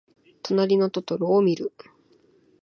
[0.41, 1.71] となりのトトロをみる。